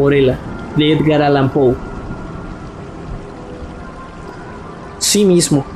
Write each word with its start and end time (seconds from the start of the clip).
Morela, 0.00 0.38
de 0.76 0.92
Edgar 0.92 1.20
Allan 1.20 1.50
Poe. 1.50 1.74
Sí 4.98 5.26
mismo, 5.26 5.66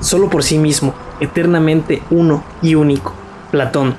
solo 0.00 0.28
por 0.28 0.42
sí 0.42 0.58
mismo, 0.58 0.94
eternamente 1.20 2.02
uno 2.10 2.42
y 2.60 2.74
único. 2.74 3.14
Platón, 3.52 3.94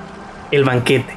el 0.50 0.64
banquete. 0.64 1.16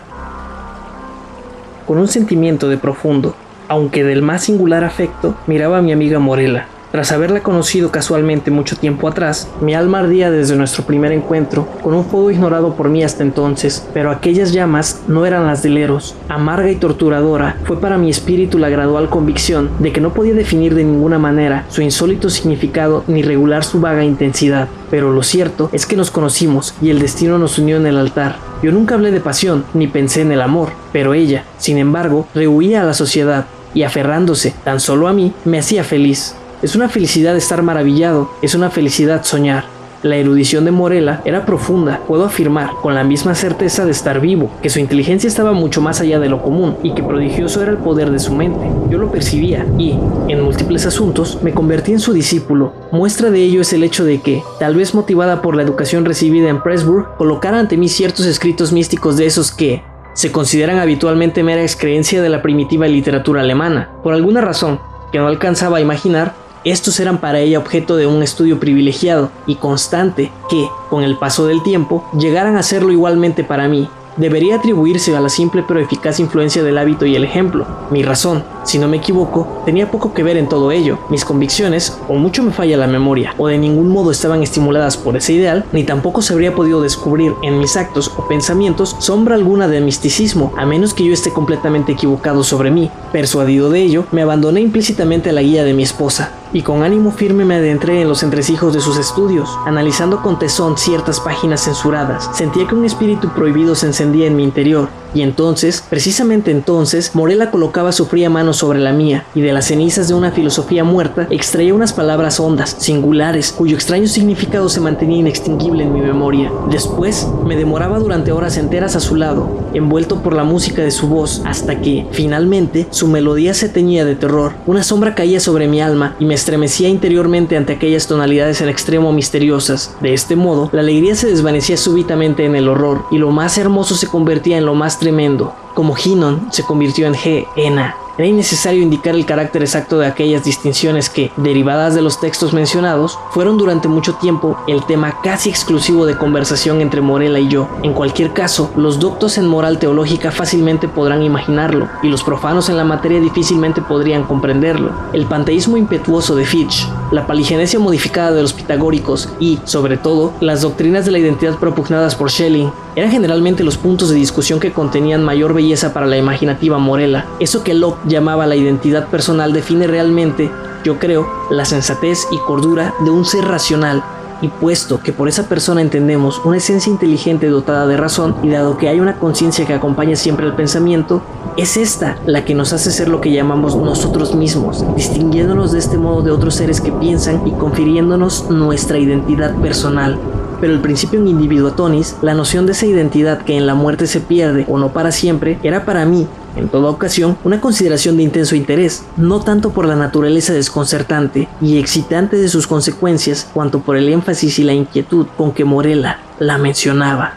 Con 1.85 1.97
un 1.97 2.07
sentimiento 2.07 2.69
de 2.69 2.77
profundo, 2.77 3.35
aunque 3.67 4.05
del 4.05 4.21
más 4.21 4.45
singular 4.45 4.85
afecto, 4.85 5.35
miraba 5.45 5.79
a 5.79 5.81
mi 5.81 5.91
amiga 5.91 6.19
Morela, 6.19 6.67
tras 6.93 7.11
haberla 7.11 7.41
conocido 7.41 7.89
casualmente 7.89 8.51
mucho 8.51 8.75
tiempo 8.75 9.07
atrás, 9.07 9.49
mi 9.61 9.73
alma 9.73 9.97
ardía 9.97 10.29
desde 10.29 10.55
nuestro 10.55 10.83
primer 10.83 11.11
encuentro, 11.11 11.67
con 11.81 11.95
un 11.95 12.05
fuego 12.05 12.29
ignorado 12.29 12.75
por 12.75 12.87
mí 12.89 13.03
hasta 13.03 13.23
entonces, 13.23 13.83
pero 13.95 14.11
aquellas 14.11 14.53
llamas 14.53 15.01
no 15.07 15.25
eran 15.25 15.47
las 15.47 15.63
del 15.63 15.79
Eros. 15.79 16.13
Amarga 16.29 16.69
y 16.69 16.75
torturadora 16.75 17.57
fue 17.63 17.81
para 17.81 17.97
mi 17.97 18.11
espíritu 18.11 18.59
la 18.59 18.69
gradual 18.69 19.09
convicción 19.09 19.71
de 19.79 19.91
que 19.91 20.01
no 20.01 20.13
podía 20.13 20.35
definir 20.35 20.75
de 20.75 20.83
ninguna 20.83 21.17
manera 21.17 21.65
su 21.69 21.81
insólito 21.81 22.29
significado 22.29 23.03
ni 23.07 23.23
regular 23.23 23.63
su 23.63 23.79
vaga 23.81 24.03
intensidad. 24.03 24.67
Pero 24.91 25.11
lo 25.11 25.23
cierto 25.23 25.71
es 25.73 25.87
que 25.87 25.95
nos 25.95 26.11
conocimos 26.11 26.75
y 26.79 26.91
el 26.91 26.99
destino 26.99 27.39
nos 27.39 27.57
unió 27.57 27.77
en 27.77 27.87
el 27.87 27.97
altar. 27.97 28.35
Yo 28.61 28.71
nunca 28.71 28.93
hablé 28.93 29.09
de 29.09 29.19
pasión 29.19 29.65
ni 29.73 29.87
pensé 29.87 30.21
en 30.21 30.31
el 30.31 30.43
amor, 30.43 30.69
pero 30.91 31.15
ella, 31.15 31.43
sin 31.57 31.79
embargo, 31.79 32.27
rehuía 32.35 32.83
a 32.83 32.85
la 32.85 32.93
sociedad 32.93 33.47
y 33.73 33.81
aferrándose 33.81 34.53
tan 34.63 34.79
solo 34.79 35.07
a 35.07 35.13
mí, 35.13 35.33
me 35.43 35.57
hacía 35.57 35.83
feliz. 35.83 36.35
Es 36.63 36.77
una 36.77 36.87
felicidad 36.87 37.35
estar 37.35 37.61
maravillado, 37.61 38.29
es 38.41 38.55
una 38.55 38.69
felicidad 38.69 39.25
soñar. 39.25 39.65
La 40.01 40.15
erudición 40.15 40.63
de 40.63 40.71
Morela 40.71 41.21
era 41.25 41.45
profunda, 41.45 41.99
puedo 42.07 42.23
afirmar, 42.23 42.69
con 42.81 42.95
la 42.95 43.03
misma 43.03 43.35
certeza 43.35 43.83
de 43.83 43.91
estar 43.91 44.21
vivo, 44.21 44.49
que 44.61 44.69
su 44.69 44.79
inteligencia 44.79 45.27
estaba 45.27 45.51
mucho 45.51 45.81
más 45.81 45.99
allá 45.99 46.19
de 46.19 46.29
lo 46.29 46.41
común 46.41 46.77
y 46.81 46.93
que 46.93 47.03
prodigioso 47.03 47.61
era 47.61 47.71
el 47.71 47.79
poder 47.79 48.11
de 48.11 48.19
su 48.19 48.33
mente. 48.33 48.65
Yo 48.89 48.97
lo 48.97 49.11
percibía 49.11 49.65
y, 49.77 49.99
en 50.29 50.41
múltiples 50.41 50.85
asuntos, 50.85 51.37
me 51.43 51.53
convertí 51.53 51.91
en 51.91 51.99
su 51.99 52.13
discípulo. 52.13 52.71
Muestra 52.93 53.29
de 53.29 53.43
ello 53.43 53.59
es 53.59 53.73
el 53.73 53.83
hecho 53.83 54.05
de 54.05 54.21
que, 54.21 54.41
tal 54.57 54.77
vez 54.77 54.95
motivada 54.95 55.41
por 55.41 55.57
la 55.57 55.63
educación 55.63 56.05
recibida 56.05 56.47
en 56.47 56.63
Pressburg, 56.63 57.17
colocara 57.17 57.59
ante 57.59 57.75
mí 57.75 57.89
ciertos 57.89 58.25
escritos 58.25 58.71
místicos 58.71 59.17
de 59.17 59.25
esos 59.25 59.51
que, 59.51 59.83
se 60.13 60.31
consideran 60.31 60.77
habitualmente 60.77 61.43
mera 61.43 61.63
excreencia 61.63 62.21
de 62.21 62.29
la 62.29 62.41
primitiva 62.41 62.87
literatura 62.87 63.41
alemana. 63.41 63.89
Por 64.01 64.13
alguna 64.13 64.39
razón, 64.41 64.79
que 65.11 65.19
no 65.19 65.27
alcanzaba 65.27 65.77
a 65.77 65.81
imaginar, 65.81 66.33
estos 66.65 66.99
eran 66.99 67.17
para 67.17 67.39
ella 67.39 67.59
objeto 67.59 67.95
de 67.95 68.07
un 68.07 68.23
estudio 68.23 68.59
privilegiado 68.59 69.31
y 69.45 69.55
constante 69.55 70.31
que, 70.49 70.67
con 70.89 71.03
el 71.03 71.17
paso 71.17 71.45
del 71.45 71.61
tiempo, 71.63 72.05
llegaran 72.17 72.55
a 72.55 72.63
serlo 72.63 72.91
igualmente 72.91 73.43
para 73.43 73.67
mí, 73.67 73.89
debería 74.17 74.55
atribuirse 74.55 75.15
a 75.15 75.19
la 75.19 75.29
simple 75.29 75.63
pero 75.67 75.79
eficaz 75.79 76.19
influencia 76.19 76.63
del 76.63 76.77
hábito 76.77 77.05
y 77.05 77.15
el 77.15 77.23
ejemplo. 77.23 77.65
Mi 77.89 78.03
razón, 78.03 78.43
si 78.63 78.77
no 78.77 78.87
me 78.87 78.97
equivoco, 78.97 79.61
tenía 79.65 79.89
poco 79.89 80.13
que 80.13 80.23
ver 80.23 80.37
en 80.37 80.47
todo 80.47 80.71
ello. 80.71 80.99
Mis 81.09 81.25
convicciones, 81.25 81.97
o 82.07 82.13
mucho 82.13 82.43
me 82.43 82.51
falla 82.51 82.77
la 82.77 82.87
memoria, 82.87 83.33
o 83.37 83.47
de 83.47 83.57
ningún 83.57 83.89
modo 83.89 84.11
estaban 84.11 84.43
estimuladas 84.43 84.97
por 84.97 85.17
ese 85.17 85.33
ideal, 85.33 85.65
ni 85.71 85.83
tampoco 85.83 86.21
se 86.21 86.33
habría 86.33 86.55
podido 86.55 86.81
descubrir 86.81 87.33
en 87.41 87.59
mis 87.59 87.75
actos 87.75 88.11
o 88.17 88.27
pensamientos 88.27 88.95
sombra 88.99 89.35
alguna 89.35 89.67
de 89.67 89.81
misticismo, 89.81 90.53
a 90.57 90.65
menos 90.65 90.93
que 90.93 91.05
yo 91.05 91.13
esté 91.13 91.31
completamente 91.31 91.93
equivocado 91.93 92.43
sobre 92.43 92.71
mí. 92.71 92.89
Persuadido 93.11 93.69
de 93.69 93.81
ello, 93.81 94.05
me 94.11 94.21
abandoné 94.21 94.61
implícitamente 94.61 95.29
a 95.29 95.33
la 95.33 95.41
guía 95.41 95.63
de 95.63 95.73
mi 95.73 95.83
esposa, 95.83 96.31
y 96.53 96.61
con 96.61 96.83
ánimo 96.83 97.11
firme 97.11 97.43
me 97.43 97.55
adentré 97.55 98.01
en 98.01 98.07
los 98.07 98.23
entresijos 98.23 98.73
de 98.73 98.79
sus 98.79 98.97
estudios, 98.97 99.49
analizando 99.65 100.21
con 100.21 100.39
tesón 100.39 100.77
ciertas 100.77 101.19
páginas 101.19 101.61
censuradas. 101.61 102.29
Sentía 102.33 102.67
que 102.67 102.75
un 102.75 102.85
espíritu 102.85 103.29
prohibido 103.29 103.75
se 103.75 103.87
encendía 103.87 104.27
en 104.27 104.35
mi 104.35 104.43
interior, 104.43 104.89
y 105.15 105.21
entonces, 105.21 105.83
precisamente 105.87 106.49
entonces, 106.49 107.13
Morela 107.13 107.51
colocaba 107.51 107.91
su 107.91 108.07
fría 108.07 108.29
mano 108.29 108.53
sobre 108.53 108.79
la 108.79 108.93
mía, 108.93 109.25
y 109.35 109.41
de 109.41 109.53
las 109.53 109.65
cenizas 109.65 110.07
de 110.07 110.15
una 110.15 110.31
filosofía 110.31 110.83
muerta 110.83 111.27
extraía 111.29 111.73
unas 111.73 111.93
palabras 111.93 112.39
hondas, 112.39 112.75
singulares, 112.79 113.51
cuyo 113.51 113.75
extraño 113.75 114.07
significado 114.07 114.69
se 114.69 114.79
mantenía 114.79 115.19
inextinguible 115.19 115.83
en 115.83 115.93
mi 115.93 116.01
memoria. 116.01 116.51
Después, 116.69 117.27
me 117.45 117.55
demoraba 117.55 117.99
durante 117.99 118.31
horas 118.31 118.57
enteras 118.57 118.95
a 118.95 118.99
su 118.99 119.15
lado, 119.15 119.47
envuelto 119.73 120.21
por 120.23 120.33
la 120.35 120.43
música 120.43 120.81
de 120.81 120.91
su 120.91 121.07
voz, 121.07 121.41
hasta 121.45 121.79
que, 121.79 122.07
finalmente, 122.11 122.87
su 122.89 123.07
melodía 123.07 123.53
se 123.53 123.69
teñía 123.69 124.05
de 124.05 124.15
terror. 124.15 124.53
Una 124.65 124.83
sombra 124.83 125.13
caía 125.13 125.39
sobre 125.39 125.67
mi 125.67 125.81
alma 125.81 126.15
y 126.19 126.25
me 126.25 126.33
estremecía 126.43 126.89
interiormente 126.89 127.55
ante 127.55 127.71
aquellas 127.71 128.05
tonalidades 128.05 128.59
en 128.59 128.67
extremo 128.67 129.13
misteriosas. 129.13 129.95
De 130.01 130.13
este 130.13 130.35
modo, 130.35 130.69
la 130.73 130.81
alegría 130.81 131.15
se 131.15 131.27
desvanecía 131.27 131.77
súbitamente 131.77 132.43
en 132.43 132.57
el 132.57 132.67
horror, 132.67 133.05
y 133.11 133.17
lo 133.17 133.31
más 133.31 133.57
hermoso 133.57 133.95
se 133.95 134.07
convertía 134.07 134.57
en 134.57 134.65
lo 134.65 134.75
más 134.75 134.99
tremendo, 134.99 135.55
como 135.73 135.95
Hinon 135.97 136.49
se 136.51 136.63
convirtió 136.63 137.07
en 137.07 137.13
G, 137.13 138.02
era 138.17 138.27
innecesario 138.27 138.81
indicar 138.83 139.15
el 139.15 139.25
carácter 139.25 139.63
exacto 139.63 139.97
de 139.97 140.05
aquellas 140.05 140.43
distinciones 140.43 141.09
que, 141.09 141.31
derivadas 141.37 141.95
de 141.95 142.01
los 142.01 142.19
textos 142.19 142.53
mencionados, 142.53 143.17
fueron 143.31 143.57
durante 143.57 143.87
mucho 143.87 144.15
tiempo 144.15 144.57
el 144.67 144.85
tema 144.85 145.19
casi 145.23 145.49
exclusivo 145.49 146.05
de 146.05 146.17
conversación 146.17 146.81
entre 146.81 147.01
Morela 147.01 147.39
y 147.39 147.47
yo. 147.47 147.67
En 147.81 147.93
cualquier 147.93 148.33
caso, 148.33 148.71
los 148.75 148.99
doctos 148.99 149.37
en 149.37 149.47
moral 149.47 149.79
teológica 149.79 150.31
fácilmente 150.31 150.87
podrán 150.87 151.23
imaginarlo, 151.23 151.89
y 152.03 152.07
los 152.07 152.23
profanos 152.23 152.69
en 152.69 152.77
la 152.77 152.83
materia 152.83 153.19
difícilmente 153.19 153.81
podrían 153.81 154.23
comprenderlo. 154.23 154.91
El 155.13 155.25
panteísmo 155.25 155.77
impetuoso 155.77 156.35
de 156.35 156.45
Fitch, 156.45 156.87
la 157.11 157.25
paligenesia 157.25 157.79
modificada 157.79 158.31
de 158.31 158.41
los 158.41 158.53
pitagóricos 158.53 159.29
y, 159.39 159.59
sobre 159.63 159.97
todo, 159.97 160.33
las 160.39 160.61
doctrinas 160.61 161.05
de 161.05 161.11
la 161.11 161.19
identidad 161.19 161.55
propugnadas 161.55 162.15
por 162.15 162.29
Schelling 162.29 162.71
eran 162.95 163.11
generalmente 163.11 163.63
los 163.63 163.77
puntos 163.77 164.09
de 164.09 164.15
discusión 164.15 164.59
que 164.59 164.71
contenían 164.71 165.23
mayor 165.23 165.53
belleza 165.53 165.93
para 165.93 166.05
la 166.05 166.17
imaginativa 166.17 166.77
Morela. 166.77 167.25
Eso 167.39 167.63
que 167.63 167.73
Locke 167.73 168.02
llamaba 168.05 168.47
la 168.47 168.55
identidad 168.55 169.07
personal 169.07 169.53
define 169.53 169.87
realmente, 169.87 170.51
yo 170.83 170.99
creo, 170.99 171.27
la 171.49 171.65
sensatez 171.65 172.27
y 172.31 172.37
cordura 172.39 172.93
de 173.03 173.11
un 173.11 173.25
ser 173.25 173.45
racional. 173.45 174.03
Y 174.41 174.49
puesto 174.49 174.99
que 174.99 175.13
por 175.13 175.29
esa 175.29 175.47
persona 175.47 175.81
entendemos 175.81 176.41
una 176.43 176.57
esencia 176.57 176.91
inteligente 176.91 177.47
dotada 177.47 177.87
de 177.87 177.95
razón, 177.95 178.35
y 178.43 178.49
dado 178.49 178.77
que 178.77 178.89
hay 178.89 178.99
una 178.99 179.17
conciencia 179.17 179.65
que 179.65 179.73
acompaña 179.73 180.17
siempre 180.17 180.45
el 180.45 180.53
pensamiento, 180.53 181.21
es 181.55 181.77
esta 181.77 182.17
la 182.25 182.43
que 182.43 182.53
nos 182.53 182.73
hace 182.73 182.91
ser 182.91 183.07
lo 183.07 183.21
que 183.21 183.31
llamamos 183.31 183.77
nosotros 183.77 184.35
mismos, 184.35 184.83
distinguiéndonos 184.95 185.71
de 185.71 185.79
este 185.79 185.97
modo 185.97 186.23
de 186.23 186.31
otros 186.31 186.55
seres 186.55 186.81
que 186.81 186.91
piensan 186.91 187.47
y 187.47 187.51
confiriéndonos 187.51 188.49
nuestra 188.49 188.97
identidad 188.97 189.55
personal 189.61 190.19
pero 190.59 190.73
el 190.73 190.79
principio 190.79 191.19
en 191.19 191.27
individuatonis, 191.27 192.17
la 192.21 192.33
noción 192.33 192.65
de 192.65 192.71
esa 192.73 192.85
identidad 192.85 193.41
que 193.41 193.55
en 193.57 193.67
la 193.67 193.75
muerte 193.75 194.07
se 194.07 194.19
pierde 194.19 194.65
o 194.67 194.77
no 194.77 194.93
para 194.93 195.11
siempre, 195.11 195.57
era 195.63 195.85
para 195.85 196.05
mí, 196.05 196.27
en 196.55 196.69
toda 196.69 196.89
ocasión, 196.89 197.37
una 197.43 197.59
consideración 197.59 198.17
de 198.17 198.23
intenso 198.23 198.55
interés, 198.55 199.03
no 199.17 199.39
tanto 199.39 199.71
por 199.71 199.85
la 199.85 199.95
naturaleza 199.95 200.53
desconcertante 200.53 201.47
y 201.61 201.77
excitante 201.77 202.37
de 202.37 202.47
sus 202.47 202.67
consecuencias, 202.67 203.49
cuanto 203.53 203.79
por 203.79 203.97
el 203.97 204.09
énfasis 204.09 204.59
y 204.59 204.63
la 204.63 204.73
inquietud 204.73 205.27
con 205.37 205.51
que 205.51 205.65
Morela 205.65 206.19
la 206.39 206.57
mencionaba. 206.57 207.33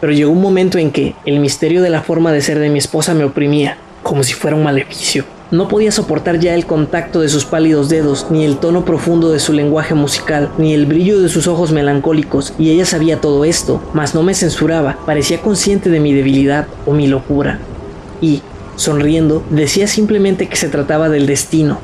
Pero 0.00 0.12
llegó 0.12 0.32
un 0.32 0.42
momento 0.42 0.78
en 0.78 0.90
que 0.90 1.14
el 1.24 1.40
misterio 1.40 1.82
de 1.82 1.90
la 1.90 2.02
forma 2.02 2.32
de 2.32 2.42
ser 2.42 2.58
de 2.58 2.70
mi 2.70 2.78
esposa 2.78 3.14
me 3.14 3.24
oprimía, 3.24 3.76
como 4.02 4.22
si 4.22 4.34
fuera 4.34 4.56
un 4.56 4.64
maleficio. 4.64 5.24
No 5.52 5.68
podía 5.68 5.92
soportar 5.92 6.38
ya 6.40 6.54
el 6.54 6.64
contacto 6.64 7.20
de 7.20 7.28
sus 7.28 7.44
pálidos 7.44 7.90
dedos, 7.90 8.28
ni 8.30 8.46
el 8.46 8.56
tono 8.56 8.86
profundo 8.86 9.30
de 9.30 9.38
su 9.38 9.52
lenguaje 9.52 9.92
musical, 9.92 10.50
ni 10.56 10.72
el 10.72 10.86
brillo 10.86 11.20
de 11.20 11.28
sus 11.28 11.46
ojos 11.46 11.72
melancólicos, 11.72 12.54
y 12.58 12.70
ella 12.70 12.86
sabía 12.86 13.20
todo 13.20 13.44
esto, 13.44 13.82
mas 13.92 14.14
no 14.14 14.22
me 14.22 14.32
censuraba, 14.32 14.96
parecía 15.04 15.42
consciente 15.42 15.90
de 15.90 16.00
mi 16.00 16.14
debilidad 16.14 16.68
o 16.86 16.94
mi 16.94 17.06
locura. 17.06 17.58
Y, 18.22 18.40
sonriendo, 18.76 19.44
decía 19.50 19.86
simplemente 19.88 20.48
que 20.48 20.56
se 20.56 20.70
trataba 20.70 21.10
del 21.10 21.26
destino, 21.26 21.80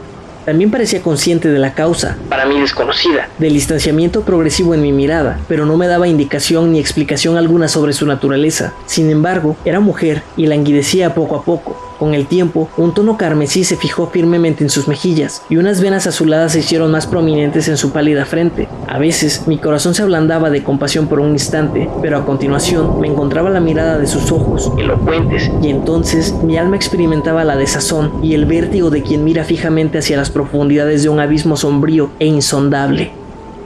también 0.47 0.71
parecía 0.71 1.03
consciente 1.03 1.51
de 1.51 1.59
la 1.59 1.75
causa, 1.75 2.17
para 2.31 2.47
mí 2.47 2.59
desconocida, 2.59 3.29
del 3.39 3.53
distanciamiento 3.53 4.23
progresivo 4.23 4.73
en 4.73 4.81
mi 4.81 4.93
mirada, 4.93 5.39
pero 5.47 5.67
no 5.67 5.77
me 5.77 5.87
daba 5.87 6.09
indicación 6.09 6.73
ni 6.73 6.79
explicación 6.79 7.37
alguna 7.37 7.69
sobre 7.69 7.93
su 7.93 8.07
naturaleza. 8.07 8.73
Sin 8.87 9.11
embargo, 9.11 9.59
era 9.67 9.79
mujer 9.79 10.23
y 10.39 10.47
languidecía 10.47 11.15
poco 11.15 11.37
a 11.37 11.45
poco, 11.45 11.77
con 11.99 12.15
el 12.15 12.27
tiempo, 12.27 12.69
un 12.77 12.95
tono 12.95 13.17
carmesí 13.17 13.65
se 13.65 13.77
fijó 13.77 14.09
firmemente 14.09 14.65
en 14.65 14.71
sus 14.71 14.89
mejillas 14.89 15.43
y 15.49 15.57
unas 15.57 15.81
venas 15.81 16.07
azuladas 16.07 16.53
se 16.53 16.61
hicieron 16.61 16.91
más 16.91 17.07
prominentes 17.07 17.69
en 17.69 17.77
su 17.77 17.93
pálida 17.93 18.25
frente. 18.25 18.69
A 18.87 18.99
veces 18.99 19.47
mi 19.47 19.59
corazón 19.59 19.95
se 19.95 20.03
ablandaba 20.03 20.51
de 20.51 20.63
compasión 20.63 21.09
por 21.09 21.21
un 21.21 21.31
instante, 21.31 21.89
pero 22.01 22.19
a 22.19 22.25
continuación 22.25 23.01
me 23.01 23.09
encontraba 23.09 23.51
la 23.51 23.61
mirada 23.61 23.99
de 23.99 24.07
sus 24.07 24.31
ojos, 24.31 24.73
elocuentes, 24.79 25.51
y 25.63 25.69
entonces 25.69 26.35
mi 26.43 26.57
alma 26.57 26.77
experimentaba 26.77 27.45
la 27.45 27.57
desazón 27.57 28.25
y 28.25 28.35
el 28.35 28.47
vértigo 28.47 28.91
de 28.91 29.03
quien 29.03 29.25
mira 29.25 29.45
fijamente 29.45 29.99
hacia 29.99 30.17
las 30.17 30.31
profundidades 30.31 31.03
de 31.03 31.09
un 31.09 31.21
abismo 31.21 31.57
sombrío 31.57 32.11
e 32.19 32.27
insondable. 32.27 33.18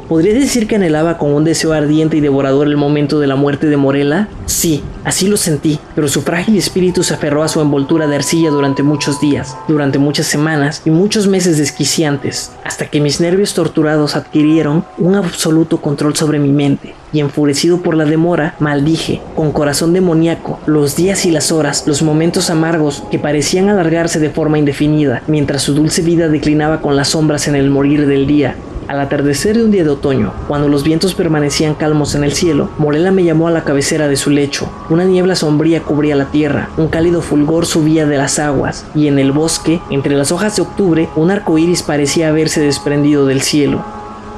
¿Podría 0.08 0.34
decir 0.34 0.66
que 0.66 0.76
anhelaba 0.76 1.16
con 1.16 1.32
un 1.32 1.44
deseo 1.44 1.72
ardiente 1.72 2.16
y 2.16 2.20
devorador 2.20 2.66
el 2.66 2.76
momento 2.76 3.18
de 3.18 3.26
la 3.26 3.36
muerte 3.36 3.68
de 3.68 3.76
Morela? 3.76 4.28
Sí, 4.46 4.82
así 5.04 5.26
lo 5.26 5.36
sentí, 5.36 5.78
pero 5.94 6.08
su 6.08 6.22
frágil 6.22 6.56
espíritu 6.56 7.02
se 7.02 7.14
aferró 7.14 7.42
a 7.42 7.48
su 7.48 7.60
envoltura 7.60 8.06
de 8.06 8.16
arcilla 8.16 8.50
durante 8.50 8.82
muchos 8.82 9.20
días, 9.20 9.56
durante 9.68 9.98
muchas 9.98 10.26
semanas 10.26 10.82
y 10.84 10.90
muchos 10.90 11.28
meses 11.28 11.56
desquiciantes, 11.56 12.52
hasta 12.64 12.86
que 12.86 13.00
mis 13.00 13.20
nervios 13.20 13.54
torturados 13.54 14.16
adquirieron 14.16 14.84
un 14.98 15.14
absoluto 15.14 15.80
control 15.80 16.14
sobre 16.14 16.38
mi 16.38 16.50
mente, 16.50 16.94
y 17.12 17.20
enfurecido 17.20 17.80
por 17.82 17.94
la 17.94 18.04
demora, 18.04 18.56
maldije, 18.58 19.22
con 19.34 19.52
corazón 19.52 19.92
demoníaco, 19.92 20.58
los 20.66 20.96
días 20.96 21.24
y 21.24 21.30
las 21.30 21.52
horas, 21.52 21.84
los 21.86 22.02
momentos 22.02 22.50
amargos 22.50 23.02
que 23.10 23.18
parecían 23.18 23.68
alargarse 23.68 24.18
de 24.18 24.30
forma 24.30 24.58
indefinida, 24.58 25.22
mientras 25.26 25.62
su 25.62 25.74
dulce 25.74 26.02
vida 26.02 26.28
declinaba 26.28 26.80
con 26.80 26.96
las 26.96 27.08
sombras 27.08 27.48
en 27.48 27.54
el 27.54 27.70
morir 27.70 28.06
del 28.06 28.26
día, 28.26 28.56
al 28.88 29.00
atardecer 29.00 29.56
de 29.56 29.64
un 29.64 29.70
día 29.70 29.84
de 29.84 29.90
otoño, 29.90 30.32
cuando 30.48 30.68
los 30.68 30.82
vientos 30.82 31.14
permanecían 31.14 31.74
calmos 31.74 32.14
en 32.14 32.24
el 32.24 32.32
cielo, 32.32 32.70
Morela 32.78 33.10
me 33.10 33.24
llamó 33.24 33.48
a 33.48 33.50
la 33.50 33.64
cabecera 33.64 34.08
de 34.08 34.16
su 34.16 34.30
lecho. 34.30 34.70
Una 34.90 35.04
niebla 35.04 35.34
sombría 35.34 35.82
cubría 35.82 36.16
la 36.16 36.30
tierra, 36.30 36.70
un 36.76 36.88
cálido 36.88 37.22
fulgor 37.22 37.66
subía 37.66 38.06
de 38.06 38.18
las 38.18 38.38
aguas, 38.38 38.84
y 38.94 39.08
en 39.08 39.18
el 39.18 39.32
bosque, 39.32 39.80
entre 39.90 40.16
las 40.16 40.32
hojas 40.32 40.56
de 40.56 40.62
octubre, 40.62 41.08
un 41.16 41.30
arco 41.30 41.58
iris 41.58 41.82
parecía 41.82 42.28
haberse 42.28 42.60
desprendido 42.60 43.26
del 43.26 43.42
cielo. 43.42 43.84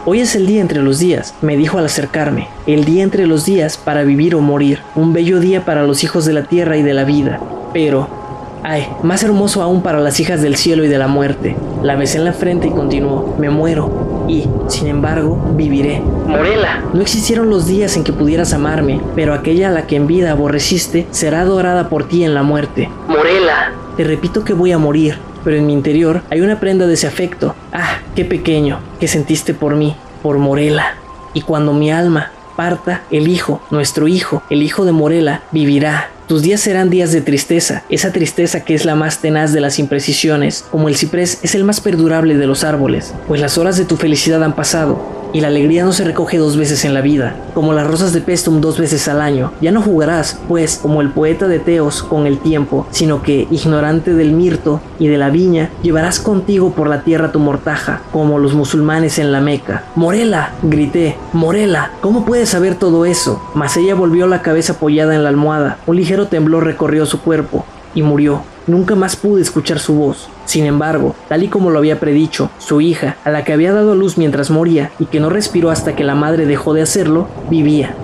Hoy 0.07 0.21
es 0.21 0.35
el 0.37 0.47
día 0.47 0.61
entre 0.61 0.83
los 0.83 0.99
días, 0.99 1.35
me 1.41 1.57
dijo 1.57 1.79
al 1.79 1.87
acercarme, 1.87 2.49
el 2.67 2.85
día 2.85 3.03
entre 3.03 3.27
los 3.27 3.47
días 3.47 3.79
para 3.79 4.03
vivir 4.03 4.35
o 4.35 4.41
morir, 4.43 4.81
un 4.95 5.15
bello 5.15 5.41
día 5.41 5.65
para 5.65 5.85
los 5.85 6.05
hijos 6.05 6.27
de 6.27 6.35
la 6.35 6.45
tierra 6.45 6.77
y 6.77 6.83
de 6.83 6.93
la 6.93 7.05
vida. 7.05 7.41
Pero, 7.73 8.24
ay, 8.65 8.89
más 9.03 9.23
hermoso 9.23 9.63
aún 9.63 9.83
para 9.83 10.01
las 10.01 10.19
hijas 10.19 10.43
del 10.43 10.57
cielo 10.57 10.85
y 10.85 10.89
de 10.89 10.99
la 10.99 11.07
muerte. 11.07 11.55
La 11.83 11.95
besé 11.95 12.19
en 12.19 12.25
la 12.25 12.33
frente 12.33 12.67
y 12.67 12.71
continuó, 12.71 13.37
me 13.39 13.51
muero, 13.51 14.25
y, 14.27 14.49
sin 14.69 14.89
embargo, 14.89 15.39
viviré. 15.55 16.01
Morela. 16.27 16.83
No 16.93 17.03
existieron 17.03 17.51
los 17.51 17.67
días 17.67 17.97
en 17.97 18.05
que 18.05 18.13
pudieras 18.13 18.55
amarme, 18.55 19.01
pero 19.15 19.35
aquella 19.35 19.69
a 19.69 19.73
la 19.73 19.87
que 19.87 19.97
en 19.97 20.07
vida 20.07 20.33
aborreciste 20.33 21.07
será 21.11 21.43
adorada 21.43 21.89
por 21.89 22.09
ti 22.09 22.25
en 22.25 22.35
la 22.35 22.43
muerte. 22.43 22.89
Morela. 23.07 23.73
Te 23.97 24.05
repito 24.05 24.45
que 24.45 24.55
voy 24.55 24.73
a 24.73 24.79
morir, 24.79 25.19
pero 25.45 25.57
en 25.57 25.67
mi 25.67 25.75
interior 25.75 26.23
hay 26.31 26.41
una 26.41 26.59
prenda 26.59 26.87
de 26.87 26.95
ese 26.95 27.07
afecto. 27.07 27.55
Ah, 27.73 27.99
qué 28.17 28.25
pequeño, 28.25 28.81
que 28.99 29.09
sentiste 29.09 29.53
por 29.53 29.77
mí, 29.77 29.95
por 30.23 30.39
Morela. 30.39 30.95
Y 31.35 31.43
cuando 31.43 31.75
mi 31.75 31.93
alma 31.93 32.31
parta, 32.57 33.03
el 33.11 33.29
hijo, 33.29 33.61
nuestro 33.71 34.09
hijo, 34.09 34.43
el 34.49 34.63
hijo 34.63 34.85
de 34.85 34.93
Morela, 34.93 35.43
vivirá 35.53 36.09
tus 36.27 36.43
días 36.43 36.61
serán 36.61 36.91
días 36.91 37.13
de 37.13 37.21
tristeza, 37.21 37.83
esa 37.91 38.13
tristeza 38.13 38.65
que 38.65 38.75
es 38.75 38.85
la 38.85 38.95
más 38.95 39.19
tenaz 39.19 39.53
de 39.53 39.61
las 39.61 39.79
imprecisiones, 39.79 40.65
como 40.71 40.89
el 40.89 40.97
ciprés 40.97 41.39
es 41.43 41.55
el 41.55 41.65
más 41.65 41.81
perdurable 41.81 42.37
de 42.37 42.47
los 42.47 42.65
árboles, 42.65 43.13
pues 43.29 43.41
las 43.41 43.59
horas 43.59 43.77
de 43.77 43.85
tu 43.85 43.97
felicidad 43.97 44.43
han 44.43 44.57
pasado, 44.57 45.14
y 45.35 45.41
la 45.41 45.49
alegría 45.49 45.85
no 45.85 45.93
se 45.93 46.05
recoge 46.05 46.39
dos 46.39 46.57
veces 46.57 46.85
en 46.85 46.95
la 46.95 47.01
vida, 47.01 47.37
como 47.55 47.73
las 47.73 47.87
rosas 47.87 48.13
de 48.13 48.21
Pestum 48.21 48.61
dos 48.61 48.79
veces 48.79 49.09
al 49.09 49.21
año. 49.21 49.53
Ya 49.61 49.73
no 49.73 49.83
jugarás, 49.83 50.39
pues, 50.49 50.79
como 50.81 51.03
el 51.03 51.11
poeta 51.11 51.49
de 51.49 51.59
Teos 51.59 52.05
con 52.05 52.27
el 52.27 52.39
tiempo, 52.39 52.87
sino 52.93 53.21
que, 53.21 53.49
ignorante 53.51 54.15
del 54.15 54.31
mirto 54.31 54.81
y 55.01 55.09
de 55.09 55.19
la 55.19 55.31
viña, 55.31 55.71
llevarás 55.83 56.21
contigo 56.21 56.71
por 56.71 56.89
la 56.89 57.03
tierra 57.03 57.33
tu 57.33 57.41
mortaja, 57.41 58.01
como 58.13 58.39
los 58.39 58.55
musulmanes 58.55 59.19
en 59.19 59.33
la 59.33 59.41
Meca. 59.41 59.83
Morela, 59.97 60.53
grité, 60.63 61.17
Morela, 61.33 61.91
¿cómo 62.01 62.25
puedes 62.25 62.51
saber 62.51 62.77
todo 62.77 63.05
eso? 63.05 63.43
Mas 63.55 63.77
ella 63.77 63.97
volvió 63.97 64.29
la 64.29 64.41
cabeza 64.41 64.75
apoyada 64.75 65.17
en 65.17 65.25
la 65.25 65.31
almohada. 65.31 65.79
Un 65.87 65.97
ligero 65.97 66.29
temblor 66.29 66.65
recorrió 66.65 67.07
su 67.07 67.21
cuerpo 67.21 67.65
y 67.93 68.03
murió. 68.03 68.43
Nunca 68.67 68.95
más 68.95 69.15
pude 69.15 69.43
escuchar 69.43 69.79
su 69.79 69.95
voz. 69.95 70.29
Sin 70.47 70.65
embargo, 70.65 71.15
tal 71.29 71.43
y 71.43 71.49
como 71.49 71.71
lo 71.71 71.79
había 71.79 72.01
predicho, 72.01 72.51
su 72.59 72.81
hija, 72.81 73.17
a 73.23 73.31
la 73.31 73.45
que 73.45 73.53
había 73.53 73.75
dado 73.75 73.95
luz 73.95 74.17
mientras 74.17 74.51
moría 74.51 74.91
y 74.99 75.05
que 75.05 75.21
no 75.21 75.29
respiró 75.29 75.71
hasta 75.71 75.95
que 75.95 76.03
la 76.03 76.15
madre 76.15 76.47
dejó 76.47 76.73
de 76.73 76.81
hacerlo, 76.81 77.29
vivía. 77.51 77.95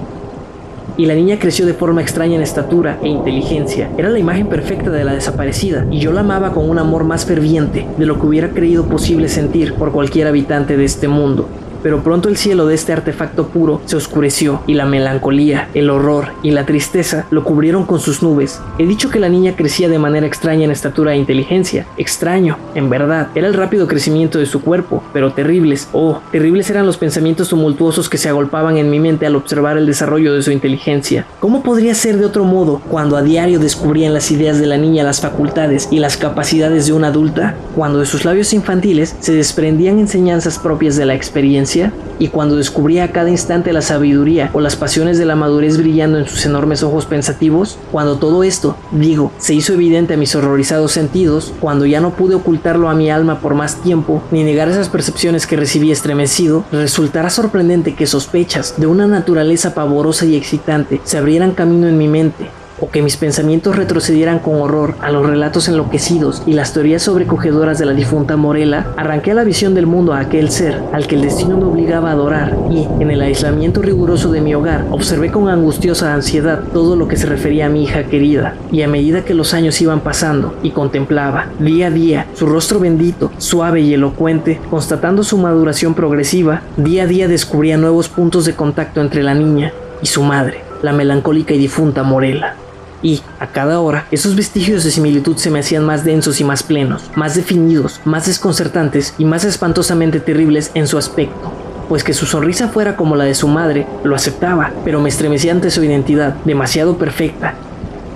Y 0.98 1.06
la 1.06 1.14
niña 1.14 1.38
creció 1.38 1.64
de 1.64 1.72
forma 1.72 2.02
extraña 2.02 2.36
en 2.36 2.42
estatura 2.42 2.98
e 3.02 3.08
inteligencia. 3.08 3.88
Era 3.96 4.10
la 4.10 4.18
imagen 4.18 4.48
perfecta 4.48 4.90
de 4.90 5.02
la 5.02 5.14
desaparecida, 5.14 5.86
y 5.90 5.98
yo 5.98 6.12
la 6.12 6.20
amaba 6.20 6.52
con 6.52 6.68
un 6.68 6.78
amor 6.78 7.04
más 7.04 7.24
ferviente 7.24 7.86
de 7.96 8.04
lo 8.04 8.20
que 8.20 8.26
hubiera 8.26 8.50
creído 8.50 8.84
posible 8.84 9.28
sentir 9.28 9.72
por 9.74 9.92
cualquier 9.92 10.26
habitante 10.26 10.76
de 10.76 10.84
este 10.84 11.08
mundo 11.08 11.48
pero 11.82 12.02
pronto 12.02 12.28
el 12.28 12.36
cielo 12.36 12.66
de 12.66 12.74
este 12.74 12.92
artefacto 12.92 13.48
puro 13.48 13.80
se 13.84 13.96
oscureció 13.96 14.62
y 14.66 14.74
la 14.74 14.84
melancolía, 14.84 15.68
el 15.74 15.90
horror 15.90 16.28
y 16.42 16.50
la 16.50 16.66
tristeza 16.66 17.26
lo 17.30 17.44
cubrieron 17.44 17.86
con 17.86 18.00
sus 18.00 18.22
nubes. 18.22 18.60
He 18.78 18.86
dicho 18.86 19.10
que 19.10 19.20
la 19.20 19.28
niña 19.28 19.56
crecía 19.56 19.88
de 19.88 19.98
manera 19.98 20.26
extraña 20.26 20.64
en 20.64 20.70
estatura 20.70 21.14
e 21.14 21.18
inteligencia. 21.18 21.86
Extraño, 21.96 22.58
en 22.74 22.90
verdad, 22.90 23.28
era 23.34 23.46
el 23.46 23.54
rápido 23.54 23.86
crecimiento 23.86 24.38
de 24.38 24.46
su 24.46 24.60
cuerpo, 24.60 25.02
pero 25.12 25.32
terribles, 25.32 25.88
oh, 25.92 26.20
terribles 26.32 26.68
eran 26.70 26.86
los 26.86 26.96
pensamientos 26.96 27.48
tumultuosos 27.48 28.08
que 28.08 28.18
se 28.18 28.28
agolpaban 28.28 28.76
en 28.76 28.90
mi 28.90 29.00
mente 29.00 29.26
al 29.26 29.36
observar 29.36 29.78
el 29.78 29.86
desarrollo 29.86 30.34
de 30.34 30.42
su 30.42 30.50
inteligencia. 30.50 31.26
¿Cómo 31.40 31.62
podría 31.62 31.94
ser 31.94 32.18
de 32.18 32.26
otro 32.26 32.44
modo 32.44 32.80
cuando 32.90 33.16
a 33.16 33.22
diario 33.22 33.58
descubría 33.58 34.06
en 34.06 34.14
las 34.14 34.30
ideas 34.30 34.58
de 34.58 34.66
la 34.66 34.76
niña 34.76 35.04
las 35.04 35.20
facultades 35.20 35.88
y 35.90 35.98
las 35.98 36.16
capacidades 36.16 36.86
de 36.86 36.92
una 36.92 37.08
adulta? 37.08 37.54
Cuando 37.74 37.98
de 37.98 38.06
sus 38.06 38.24
labios 38.24 38.52
infantiles 38.52 39.16
se 39.20 39.32
desprendían 39.32 39.98
enseñanzas 39.98 40.58
propias 40.58 40.96
de 40.96 41.06
la 41.06 41.14
experiencia 41.14 41.69
y 42.18 42.28
cuando 42.28 42.56
descubría 42.56 43.04
a 43.04 43.12
cada 43.12 43.30
instante 43.30 43.72
la 43.72 43.80
sabiduría 43.80 44.50
o 44.52 44.60
las 44.60 44.76
pasiones 44.76 45.18
de 45.18 45.24
la 45.24 45.36
madurez 45.36 45.78
brillando 45.78 46.18
en 46.18 46.26
sus 46.26 46.44
enormes 46.46 46.82
ojos 46.82 47.06
pensativos, 47.06 47.78
cuando 47.92 48.16
todo 48.16 48.42
esto, 48.42 48.76
digo, 48.90 49.32
se 49.38 49.54
hizo 49.54 49.72
evidente 49.72 50.14
a 50.14 50.16
mis 50.16 50.34
horrorizados 50.34 50.92
sentidos, 50.92 51.52
cuando 51.60 51.86
ya 51.86 52.00
no 52.00 52.10
pude 52.10 52.34
ocultarlo 52.34 52.88
a 52.88 52.94
mi 52.94 53.10
alma 53.10 53.40
por 53.40 53.54
más 53.54 53.76
tiempo, 53.82 54.22
ni 54.30 54.42
negar 54.42 54.68
esas 54.68 54.88
percepciones 54.88 55.46
que 55.46 55.56
recibí 55.56 55.90
estremecido, 55.90 56.64
resultará 56.72 57.30
sorprendente 57.30 57.94
que 57.94 58.06
sospechas 58.06 58.74
de 58.76 58.86
una 58.86 59.06
naturaleza 59.06 59.74
pavorosa 59.74 60.26
y 60.26 60.36
excitante 60.36 61.00
se 61.04 61.18
abrieran 61.18 61.52
camino 61.52 61.88
en 61.88 61.96
mi 61.96 62.08
mente, 62.08 62.50
o 62.80 62.90
que 62.90 63.02
mis 63.02 63.16
pensamientos 63.16 63.76
retrocedieran 63.76 64.38
con 64.38 64.60
horror 64.60 64.94
a 65.00 65.10
los 65.10 65.26
relatos 65.26 65.68
enloquecidos 65.68 66.42
y 66.46 66.54
las 66.54 66.72
teorías 66.72 67.02
sobrecogedoras 67.02 67.78
de 67.78 67.86
la 67.86 67.92
difunta 67.92 68.36
Morela, 68.36 68.88
arranqué 68.96 69.34
la 69.34 69.44
visión 69.44 69.74
del 69.74 69.86
mundo 69.86 70.12
a 70.12 70.20
aquel 70.20 70.50
ser 70.50 70.80
al 70.92 71.06
que 71.06 71.16
el 71.16 71.22
destino 71.22 71.56
me 71.56 71.64
obligaba 71.64 72.10
a 72.10 72.12
adorar 72.12 72.56
y, 72.70 72.86
en 73.00 73.10
el 73.10 73.20
aislamiento 73.20 73.82
riguroso 73.82 74.30
de 74.32 74.40
mi 74.40 74.54
hogar, 74.54 74.86
observé 74.90 75.30
con 75.30 75.48
angustiosa 75.48 76.14
ansiedad 76.14 76.62
todo 76.72 76.96
lo 76.96 77.08
que 77.08 77.16
se 77.16 77.26
refería 77.26 77.66
a 77.66 77.68
mi 77.68 77.84
hija 77.84 78.04
querida, 78.04 78.54
y 78.72 78.82
a 78.82 78.88
medida 78.88 79.24
que 79.24 79.34
los 79.34 79.54
años 79.54 79.80
iban 79.80 80.00
pasando 80.00 80.54
y 80.62 80.70
contemplaba, 80.70 81.46
día 81.58 81.88
a 81.88 81.90
día, 81.90 82.26
su 82.34 82.46
rostro 82.46 82.80
bendito, 82.80 83.30
suave 83.38 83.80
y 83.80 83.94
elocuente, 83.94 84.60
constatando 84.70 85.22
su 85.22 85.38
maduración 85.38 85.94
progresiva, 85.94 86.62
día 86.76 87.04
a 87.04 87.06
día 87.06 87.28
descubría 87.28 87.76
nuevos 87.76 88.08
puntos 88.08 88.44
de 88.44 88.54
contacto 88.54 89.00
entre 89.00 89.22
la 89.22 89.34
niña 89.34 89.72
y 90.02 90.06
su 90.06 90.22
madre, 90.22 90.62
la 90.82 90.92
melancólica 90.92 91.54
y 91.54 91.58
difunta 91.58 92.02
Morela 92.02 92.56
y, 93.02 93.22
a 93.38 93.48
cada 93.48 93.80
hora, 93.80 94.06
esos 94.10 94.36
vestigios 94.36 94.84
de 94.84 94.90
similitud 94.90 95.36
se 95.36 95.50
me 95.50 95.60
hacían 95.60 95.84
más 95.84 96.04
densos 96.04 96.40
y 96.40 96.44
más 96.44 96.62
plenos, 96.62 97.10
más 97.16 97.34
definidos, 97.34 98.00
más 98.04 98.26
desconcertantes 98.26 99.14
y 99.18 99.24
más 99.24 99.44
espantosamente 99.44 100.20
terribles 100.20 100.70
en 100.74 100.86
su 100.86 100.98
aspecto. 100.98 101.52
Pues 101.88 102.04
que 102.04 102.14
su 102.14 102.26
sonrisa 102.26 102.68
fuera 102.68 102.96
como 102.96 103.16
la 103.16 103.24
de 103.24 103.34
su 103.34 103.48
madre, 103.48 103.86
lo 104.04 104.14
aceptaba, 104.14 104.72
pero 104.84 105.00
me 105.00 105.08
estremecía 105.08 105.52
ante 105.52 105.70
su 105.70 105.82
identidad, 105.82 106.34
demasiado 106.44 106.98
perfecta. 106.98 107.54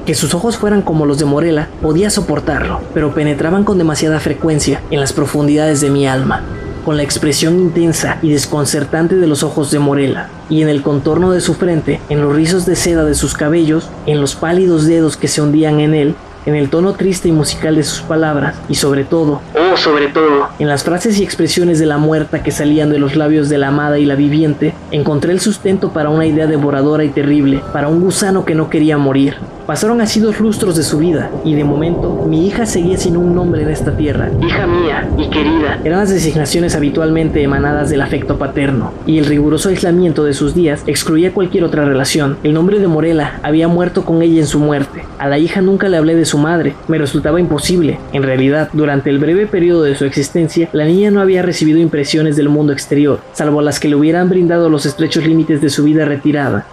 Que 0.07 0.15
sus 0.15 0.35
ojos 0.35 0.59
fueran 0.59 0.83
como 0.83 1.07
los 1.07 1.19
de 1.19 1.25
Morela, 1.25 1.69
podía 1.83 2.11
soportarlo, 2.11 2.81
pero 2.93 3.15
penetraban 3.15 3.65
con 3.65 3.79
demasiada 3.79 4.21
frecuencia 4.21 4.81
en 4.91 5.01
las 5.01 5.13
profundidades 5.13 5.81
de 5.81 5.91
mi 5.91 6.07
alma 6.07 6.43
con 6.85 6.97
la 6.97 7.03
expresión 7.03 7.59
intensa 7.59 8.19
y 8.23 8.31
desconcertante 8.31 9.17
de 9.17 9.27
los 9.27 9.43
ojos 9.43 9.71
de 9.71 9.79
Morela, 9.79 10.29
y 10.49 10.63
en 10.63 10.69
el 10.69 10.83
contorno 10.83 11.33
de 11.33 11.41
su 11.41 11.55
frente, 11.55 12.01
en 12.09 12.21
los 12.21 12.35
rizos 12.35 12.67
de 12.67 12.77
seda 12.77 13.05
de 13.05 13.15
sus 13.15 13.35
cabellos, 13.35 13.89
en 14.07 14.21
los 14.21 14.35
pálidos 14.35 14.87
dedos 14.87 15.17
que 15.17 15.29
se 15.29 15.41
hundían 15.41 15.81
en 15.81 15.95
él, 15.95 16.15
en 16.47 16.55
el 16.55 16.69
tono 16.69 16.93
triste 16.93 17.29
y 17.29 17.33
musical 17.33 17.77
de 17.77 17.85
sus 17.85 18.03
palabras, 18.03 18.57
y 18.69 18.75
sobre 18.75 19.05
todo, 19.05 19.41
oh, 19.55 19.77
sobre 19.77 20.09
todo, 20.09 20.49
en 20.59 20.69
las 20.69 20.85
frases 20.85 21.19
y 21.19 21.25
expresiones 21.25 21.79
de 21.79 21.87
la 21.87 21.97
muerta 21.97 22.43
que 22.43 22.51
salían 22.51 22.91
de 22.91 22.99
los 22.99 23.17
labios 23.17 23.49
de 23.49 23.59
la 23.59 23.69
amada 23.69 23.99
y 23.99 24.05
la 24.05 24.15
viviente, 24.15 24.75
encontré 24.95 25.33
el 25.33 25.41
sustento 25.41 25.93
para 25.93 26.09
una 26.09 26.25
idea 26.25 26.47
devoradora 26.47 27.03
y 27.03 27.09
terrible, 27.09 27.61
para 27.73 27.89
un 27.89 28.01
gusano 28.01 28.45
que 28.45 28.55
no 28.55 28.71
quería 28.71 28.97
morir, 28.97 29.35
Pasaron 29.67 30.03
así 30.03 30.21
dos 30.21 30.41
lustros 30.41 30.77
de 30.77 30.83
su 30.83 30.99
vida, 30.99 31.31
y 31.43 31.55
de 31.55 31.65
momento 31.65 32.27
mi 32.29 32.47
hija 32.47 32.67
seguía 32.67 32.99
sin 32.99 33.17
un 33.17 33.35
nombre 33.35 33.63
en 33.63 33.71
esta 33.71 33.97
tierra. 33.97 34.31
Hija 34.47 34.67
mía 34.67 35.09
y 35.17 35.31
querida 35.31 35.81
eran 35.83 36.01
las 36.01 36.11
designaciones 36.11 36.77
habitualmente 36.77 37.43
emanadas 37.43 37.89
del 37.89 38.03
afecto 38.03 38.37
paterno, 38.37 38.93
y 39.07 39.17
el 39.17 39.25
riguroso 39.25 39.71
aislamiento 39.71 40.23
de 40.25 40.35
sus 40.35 40.55
días 40.55 40.83
excluía 40.87 41.33
cualquier 41.33 41.65
otra 41.65 41.87
relación. 41.87 42.37
El 42.43 42.53
nombre 42.53 42.79
de 42.79 42.89
Morela 42.89 43.41
había 43.43 43.67
muerto 43.67 44.05
con 44.05 44.21
ella 44.21 44.39
en 44.41 44.47
su 44.47 44.59
muerte. 44.59 45.03
A 45.19 45.29
la 45.29 45.39
hija 45.39 45.63
nunca 45.63 45.89
le 45.89 45.97
hablé 45.97 46.15
de 46.15 46.27
su 46.27 46.37
madre, 46.37 46.75
me 46.87 46.99
resultaba 46.99 47.41
imposible. 47.41 47.99
En 48.13 48.23
realidad, 48.23 48.69
durante 48.75 49.09
el 49.09 49.19
breve 49.19 49.47
periodo 49.47 49.85
de 49.85 49.95
su 49.95 50.05
existencia, 50.05 50.69
la 50.73 50.85
niña 50.85 51.11
no 51.11 51.23
había 51.23 51.41
recibido 51.41 51.79
impresiones 51.79 52.37
del 52.37 52.51
mundo 52.51 52.75
exterior, 52.75 53.21
salvo 53.33 53.63
las 53.63 53.81
que 53.81 53.89
le 53.89 53.97
hubieran 53.97 54.29
brindado 54.29 54.69
los 54.69 54.84
estrechos 54.87 55.27
límites 55.27 55.61
de 55.61 55.71
su 55.71 55.85
vida 55.85 56.05
retirada. 56.05 56.67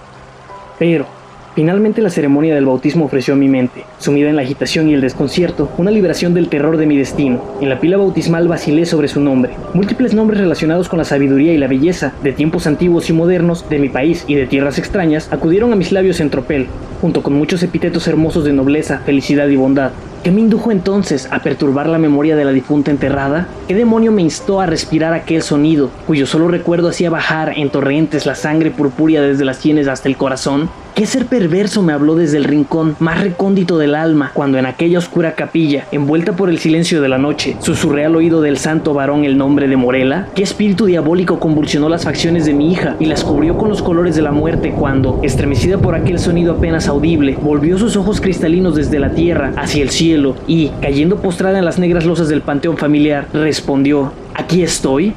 Pero, 0.80 1.06
Finalmente 1.54 2.02
la 2.02 2.10
ceremonia 2.10 2.56
del 2.56 2.66
bautismo 2.66 3.04
ofreció 3.04 3.34
a 3.34 3.38
mi 3.38 3.50
mente, 3.50 3.84
sumida 4.00 4.30
en 4.30 4.38
la 4.38 4.42
agitación 4.42 4.88
y 4.88 4.94
el 4.94 5.02
desconcierto, 5.02 5.70
una 5.78 5.92
liberación 5.92 6.34
del 6.34 6.48
terror 6.48 6.78
de 6.78 6.86
mi 6.86 6.98
destino. 6.98 7.44
En 7.60 7.68
la 7.68 7.82
pila 7.82 7.98
bautismal 7.98 8.48
vacilé 8.48 8.86
sobre 8.86 9.10
su 9.10 9.20
nombre. 9.20 9.52
Múltiples 9.74 10.14
nombres 10.14 10.40
relacionados 10.40 10.88
con 10.88 11.00
la 11.00 11.04
sabiduría 11.04 11.52
y 11.52 11.58
la 11.58 11.68
belleza 11.68 12.14
de 12.24 12.32
tiempos 12.32 12.68
antiguos 12.68 13.10
y 13.10 13.14
modernos, 13.14 13.70
de 13.70 13.80
mi 13.80 13.90
país 13.90 14.24
y 14.28 14.36
de 14.36 14.48
tierras 14.48 14.78
extrañas, 14.78 15.28
acudieron 15.34 15.74
a 15.74 15.76
mis 15.76 15.92
labios 15.92 16.22
en 16.22 16.30
tropel, 16.30 16.68
junto 17.02 17.22
con 17.22 17.34
muchos 17.34 17.62
epítetos 17.64 18.08
hermosos 18.08 18.46
de 18.46 18.54
nobleza, 18.54 19.00
felicidad 19.00 19.50
y 19.50 19.58
bondad. 19.58 19.92
¿Qué 20.24 20.30
me 20.30 20.42
indujo 20.42 20.72
entonces 20.72 21.28
a 21.32 21.40
perturbar 21.40 21.88
la 21.88 21.98
memoria 21.98 22.36
de 22.36 22.46
la 22.46 22.52
difunta 22.52 22.92
enterrada? 22.92 23.48
¿Qué 23.68 23.74
demonio 23.74 24.12
me 24.12 24.22
instó 24.22 24.62
a 24.62 24.68
respirar 24.68 25.14
aquel 25.14 25.42
sonido, 25.42 25.90
cuyo 26.06 26.28
solo 26.28 26.48
recuerdo 26.48 26.90
hacía 26.90 27.10
bajar 27.10 27.54
en 27.58 27.72
torrentes 27.72 28.28
la 28.28 28.36
sangre 28.36 28.70
purpúrea 28.70 29.24
desde 29.24 29.46
las 29.46 29.58
sienes 29.58 29.88
hasta 29.88 30.10
el 30.10 30.18
corazón? 30.18 30.70
¿Qué 30.94 31.08
ser 31.08 31.26
perverso 31.26 31.82
me 31.82 31.94
habló 31.94 32.16
desde 32.16 32.38
el 32.38 32.44
rincón 32.44 32.98
más 33.00 33.22
recóndito 33.22 33.78
del 33.78 33.96
alma 33.96 34.32
cuando 34.34 34.60
en 34.60 34.66
aquella 34.66 35.00
oscura 35.00 35.34
capilla, 35.34 35.88
envuelta 35.92 36.34
por 36.34 36.50
el 36.50 36.60
silencio 36.60 37.02
de 37.02 37.08
la 37.08 37.18
noche, 37.18 37.56
susurré 37.60 38.06
al 38.06 38.16
oído 38.16 38.42
del 38.42 38.58
santo 38.58 38.94
varón 38.94 39.24
el 39.24 39.38
nombre 39.38 39.68
de 39.68 39.78
Morela? 39.78 40.28
¿Qué 40.36 40.44
espíritu 40.44 40.86
diabólico 40.86 41.40
convulsionó 41.40 41.90
las 41.90 42.04
facciones 42.04 42.46
de 42.46 42.54
mi 42.54 42.72
hija 42.72 42.98
y 43.00 43.06
las 43.06 43.24
cubrió 43.24 43.58
con 43.58 43.70
los 43.70 43.82
colores 43.82 44.16
de 44.16 44.22
la 44.22 44.32
muerte 44.32 44.76
cuando, 44.78 45.20
estremecida 45.24 45.78
por 45.78 45.96
aquel 45.96 46.20
sonido 46.20 46.54
apenas 46.54 46.88
audible, 46.90 47.38
volvió 47.42 47.78
sus 47.80 47.96
ojos 47.96 48.20
cristalinos 48.20 48.76
desde 48.76 49.00
la 49.00 49.12
tierra 49.12 49.54
hacia 49.56 49.82
el 49.82 49.90
cielo 49.90 50.11
y, 50.48 50.70
cayendo 50.82 51.18
postrada 51.18 51.60
en 51.60 51.66
las 51.66 51.80
negras 51.80 52.06
losas 52.06 52.30
del 52.30 52.42
panteón 52.42 52.78
familiar, 52.78 53.28
respondió, 53.34 54.12
¿Aquí 54.34 54.64
estoy? 54.64 55.14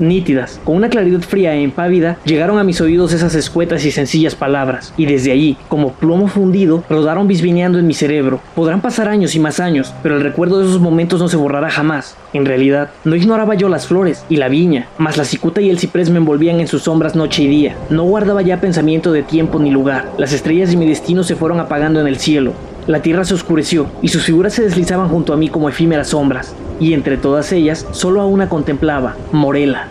nítidas, 0.00 0.60
con 0.64 0.76
una 0.76 0.88
claridad 0.88 1.20
fría 1.20 1.54
e 1.54 1.62
impávida, 1.62 2.18
llegaron 2.24 2.58
a 2.58 2.64
mis 2.64 2.80
oídos 2.80 3.12
esas 3.12 3.34
escuetas 3.34 3.84
y 3.84 3.90
sencillas 3.90 4.34
palabras, 4.34 4.92
y 4.96 5.06
desde 5.06 5.32
allí, 5.32 5.56
como 5.68 5.92
plomo 5.92 6.28
fundido, 6.28 6.84
rodaron 6.88 7.28
bisbineando 7.28 7.78
en 7.78 7.86
mi 7.86 7.94
cerebro. 7.94 8.40
Podrán 8.54 8.80
pasar 8.80 9.08
años 9.08 9.34
y 9.34 9.40
más 9.40 9.60
años, 9.60 9.92
pero 10.02 10.16
el 10.16 10.22
recuerdo 10.22 10.58
de 10.58 10.66
esos 10.66 10.80
momentos 10.80 11.20
no 11.20 11.28
se 11.28 11.36
borrará 11.36 11.70
jamás. 11.70 12.16
En 12.32 12.46
realidad, 12.46 12.90
no 13.04 13.16
ignoraba 13.16 13.54
yo 13.54 13.68
las 13.68 13.86
flores 13.86 14.24
y 14.28 14.36
la 14.36 14.48
viña, 14.48 14.88
mas 14.98 15.16
la 15.16 15.24
cicuta 15.24 15.60
y 15.60 15.70
el 15.70 15.78
ciprés 15.78 16.10
me 16.10 16.18
envolvían 16.18 16.60
en 16.60 16.68
sus 16.68 16.82
sombras 16.82 17.16
noche 17.16 17.42
y 17.42 17.48
día. 17.48 17.76
No 17.90 18.04
guardaba 18.04 18.42
ya 18.42 18.60
pensamiento 18.60 19.12
de 19.12 19.22
tiempo 19.22 19.58
ni 19.58 19.70
lugar. 19.70 20.10
Las 20.18 20.32
estrellas 20.32 20.70
de 20.70 20.76
mi 20.76 20.86
destino 20.86 21.22
se 21.22 21.36
fueron 21.36 21.60
apagando 21.60 22.00
en 22.00 22.06
el 22.06 22.18
cielo. 22.18 22.52
La 22.86 23.02
tierra 23.02 23.24
se 23.24 23.34
oscureció 23.34 23.88
y 24.00 24.08
sus 24.08 24.22
figuras 24.22 24.54
se 24.54 24.62
deslizaban 24.62 25.08
junto 25.08 25.32
a 25.32 25.36
mí 25.36 25.48
como 25.48 25.68
efímeras 25.68 26.08
sombras, 26.08 26.54
y 26.78 26.92
entre 26.92 27.16
todas 27.16 27.50
ellas 27.50 27.84
solo 27.90 28.20
a 28.20 28.26
una 28.26 28.48
contemplaba, 28.48 29.16
Morela. 29.32 29.88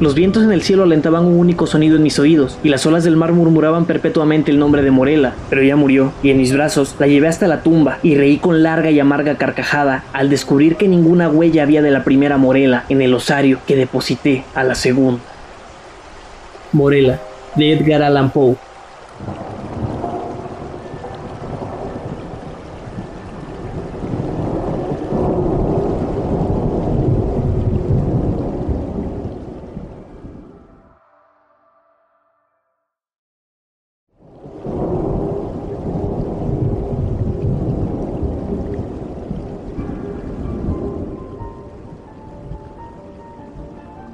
Los 0.00 0.14
vientos 0.14 0.42
en 0.42 0.50
el 0.50 0.62
cielo 0.62 0.84
alentaban 0.84 1.26
un 1.26 1.38
único 1.38 1.66
sonido 1.66 1.96
en 1.96 2.02
mis 2.02 2.18
oídos, 2.18 2.58
y 2.64 2.70
las 2.70 2.86
olas 2.86 3.04
del 3.04 3.16
mar 3.16 3.32
murmuraban 3.32 3.84
perpetuamente 3.84 4.50
el 4.50 4.58
nombre 4.58 4.82
de 4.82 4.90
Morela, 4.90 5.34
pero 5.50 5.60
ella 5.60 5.76
murió, 5.76 6.12
y 6.22 6.30
en 6.30 6.38
mis 6.38 6.54
brazos 6.54 6.96
la 6.98 7.06
llevé 7.06 7.28
hasta 7.28 7.46
la 7.46 7.62
tumba, 7.62 7.98
y 8.02 8.14
reí 8.14 8.38
con 8.38 8.62
larga 8.62 8.90
y 8.90 8.98
amarga 8.98 9.36
carcajada 9.36 10.04
al 10.14 10.30
descubrir 10.30 10.76
que 10.76 10.88
ninguna 10.88 11.28
huella 11.28 11.62
había 11.62 11.82
de 11.82 11.90
la 11.90 12.04
primera 12.04 12.38
Morela 12.38 12.86
en 12.88 13.02
el 13.02 13.12
osario 13.12 13.58
que 13.66 13.76
deposité 13.76 14.44
a 14.54 14.64
la 14.64 14.74
segunda. 14.74 15.20
Morela, 16.72 17.20
de 17.54 17.74
Edgar 17.74 18.02
Allan 18.02 18.30
Poe 18.30 18.56